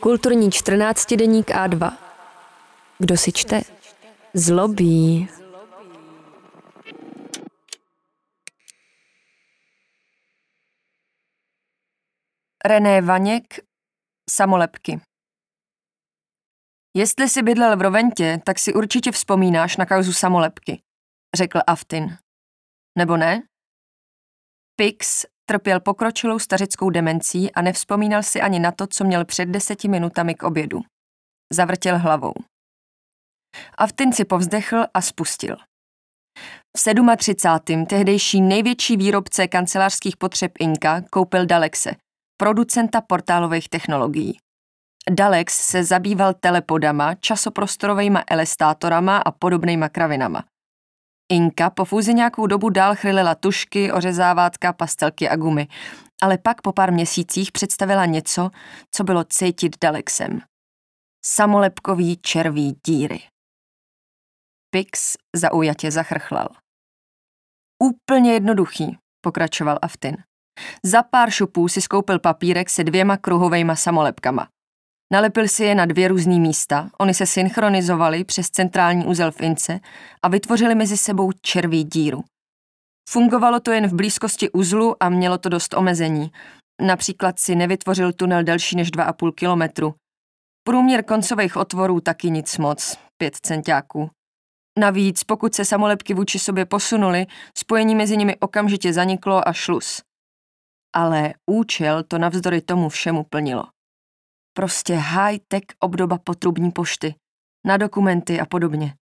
[0.00, 1.98] Kulturní 14 deník A2.
[2.98, 3.60] Kdo si čte?
[4.34, 5.28] Zlobí.
[12.64, 13.60] René Vaněk,
[14.30, 15.00] samolepky.
[16.96, 20.82] Jestli si bydlel v Roventě, tak si určitě vzpomínáš na kauzu samolepky,
[21.36, 22.18] řekl Aftin.
[22.98, 23.42] Nebo ne?
[24.76, 29.88] Pix trpěl pokročilou stařickou demencí a nevzpomínal si ani na to, co měl před deseti
[29.88, 30.80] minutami k obědu.
[31.52, 32.32] Zavrtěl hlavou.
[33.78, 35.56] Aftin si povzdechl a spustil.
[36.76, 37.86] V 37.
[37.86, 41.90] tehdejší největší výrobce kancelářských potřeb Inka koupil Dalexe,
[42.36, 44.38] producenta portálových technologií.
[45.10, 50.44] Dalex se zabýval telepodama, časoprostorovými elestátorama a podobnýma kravinama.
[51.32, 55.68] Inka po fúzi nějakou dobu dál chrylila tušky, ořezávátka, pastelky a gumy,
[56.22, 58.50] ale pak po pár měsících představila něco,
[58.90, 60.40] co bylo cítit Dalexem.
[61.24, 63.20] Samolepkový červí díry.
[64.70, 66.48] Pix zaujatě zachrchlal.
[67.82, 70.16] Úplně jednoduchý, pokračoval Aftin.
[70.84, 74.48] Za pár šupů si skoupil papírek se dvěma kruhovejma samolepkama.
[75.12, 79.80] Nalepil si je na dvě různý místa, oni se synchronizovali přes centrální úzel v Ince
[80.22, 82.24] a vytvořili mezi sebou červí díru.
[83.10, 86.32] Fungovalo to jen v blízkosti uzlu a mělo to dost omezení.
[86.82, 89.94] Například si nevytvořil tunel delší než 2,5 kilometru.
[90.66, 94.10] Průměr koncových otvorů taky nic moc, pět centiáků.
[94.78, 97.26] Navíc, pokud se samolepky vůči sobě posunuly,
[97.58, 100.02] spojení mezi nimi okamžitě zaniklo a šlus.
[100.94, 103.64] Ale účel to navzdory tomu všemu plnilo.
[104.58, 107.14] Prostě high-tech obdoba potrubní pošty,
[107.66, 108.94] na dokumenty a podobně.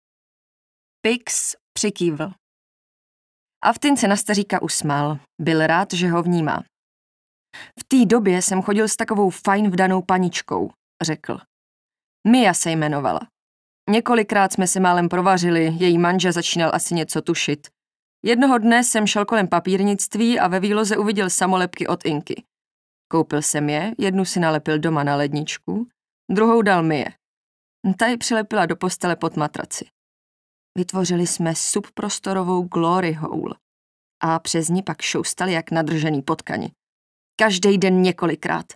[1.01, 2.31] Pix přikývl.
[3.65, 6.63] Aftin se na staříka usmál, byl rád, že ho vnímá.
[7.81, 10.71] V té době jsem chodil s takovou fajn vdanou paničkou,
[11.03, 11.39] řekl.
[12.29, 13.21] Mia se jmenovala.
[13.91, 17.67] Několikrát jsme se málem provařili, její manžel začínal asi něco tušit.
[18.25, 22.45] Jednoho dne jsem šel kolem papírnictví a ve výloze uviděl samolepky od Inky.
[23.09, 25.89] Koupil jsem je, jednu si nalepil doma na ledničku,
[26.31, 27.13] druhou dal mi je.
[27.99, 29.87] Ta ji přilepila do postele pod matraci.
[30.79, 33.55] Vytvořili jsme subprostorovou glory hole
[34.23, 36.73] a přes ní pak šoustali jak nadržený potkani.
[37.39, 38.67] Každý den několikrát.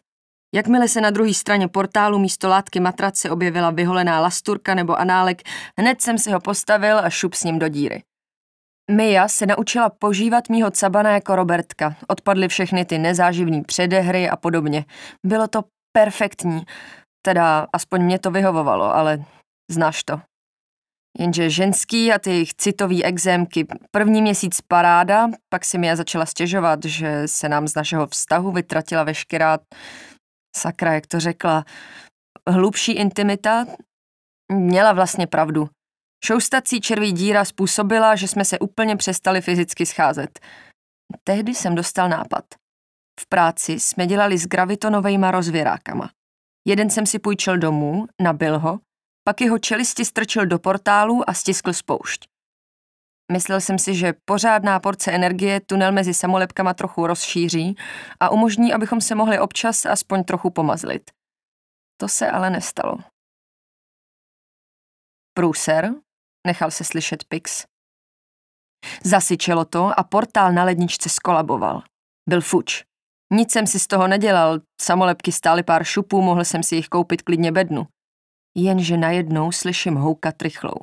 [0.55, 5.43] Jakmile se na druhé straně portálu místo látky matrace objevila vyholená lasturka nebo análek,
[5.79, 8.03] hned jsem si ho postavil a šup s ním do díry.
[8.91, 11.97] Mia se naučila požívat mýho cabana jako Robertka.
[12.09, 14.85] Odpadly všechny ty nezáživní předehry a podobně.
[15.27, 16.63] Bylo to perfektní.
[17.27, 19.25] Teda aspoň mě to vyhovovalo, ale
[19.71, 20.21] znáš to.
[21.19, 26.85] Jenže ženský a ty jejich citový exémky, první měsíc paráda, pak si Mia začala stěžovat,
[26.85, 29.59] že se nám z našeho vztahu vytratila veškerá,
[30.57, 31.65] sakra, jak to řekla,
[32.49, 33.67] hlubší intimita.
[34.53, 35.69] Měla vlastně pravdu.
[36.25, 40.41] Šoustací červí díra způsobila, že jsme se úplně přestali fyzicky scházet.
[41.25, 42.45] Tehdy jsem dostal nápad.
[43.21, 46.11] V práci jsme dělali s gravitonovejma rozvěrákama.
[46.69, 48.81] Jeden jsem si půjčil domů, nabil ho,
[49.25, 52.29] pak jeho čelisti strčil do portálu a stiskl spoušť.
[53.33, 57.77] Myslel jsem si, že pořádná porce energie tunel mezi samolepkama trochu rozšíří
[58.21, 61.11] a umožní, abychom se mohli občas aspoň trochu pomazlit.
[62.01, 62.99] To se ale nestalo.
[65.35, 65.95] Průser,
[66.47, 67.65] nechal se slyšet Pix.
[69.05, 71.83] Zasyčelo to a portál na ledničce skolaboval.
[72.29, 72.85] Byl fuč.
[73.33, 77.23] Nic jsem si z toho nedělal, samolepky stály pár šupů, mohl jsem si jich koupit
[77.23, 77.87] klidně bednu.
[78.57, 80.75] Jenže najednou slyším houkat rychlou.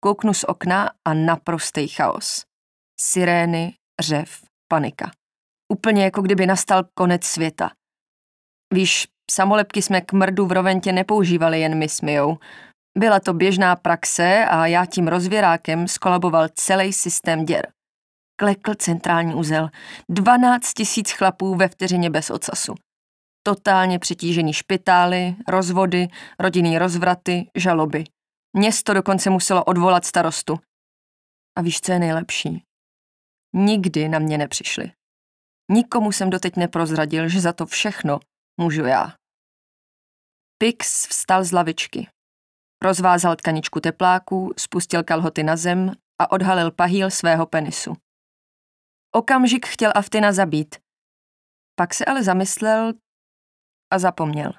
[0.00, 2.44] Kouknu z okna a naprostý chaos.
[3.00, 5.10] Sirény, řev, panika.
[5.72, 7.70] Úplně jako kdyby nastal konec světa.
[8.74, 12.38] Víš, samolepky jsme k mrdu v roventě nepoužívali jen my s Mijou.
[12.98, 17.72] Byla to běžná praxe a já tím rozvěrákem skolaboval celý systém děr.
[18.36, 19.68] Klekl centrální úzel.
[20.08, 22.74] 12 tisíc chlapů ve vteřině bez ocasu.
[23.42, 26.08] Totálně přetížený špitály, rozvody,
[26.38, 28.04] rodinný rozvraty, žaloby.
[28.56, 30.58] Město dokonce muselo odvolat starostu.
[31.58, 32.64] A víš, co je nejlepší?
[33.54, 34.92] Nikdy na mě nepřišli.
[35.70, 38.20] Nikomu jsem doteď neprozradil, že za to všechno
[38.60, 39.14] můžu já.
[40.58, 42.08] Pix vstal z lavičky.
[42.82, 47.94] Rozvázal tkaničku tepláků, spustil kalhoty na zem a odhalil pahýl svého penisu.
[49.14, 50.74] Okamžik chtěl Aftina zabít.
[51.74, 52.92] Pak se ale zamyslel
[53.92, 54.52] a zapomněl.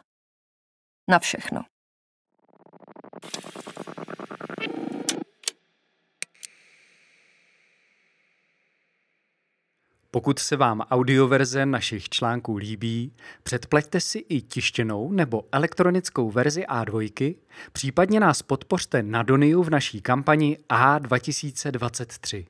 [1.09, 1.72] Na všechno.
[10.13, 13.13] Pokud se vám audioverze našich článků líbí,
[13.43, 17.35] předpleťte si i tištěnou nebo elektronickou verzi A2,
[17.71, 22.45] případně nás podpořte na Doniu v naší kampani A2023.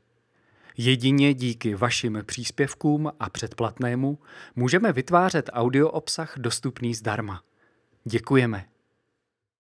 [0.77, 4.19] Jedině díky vašim příspěvkům a předplatnému
[4.55, 7.41] můžeme vytvářet audio obsah dostupný zdarma.
[8.05, 8.72] Děkujeme.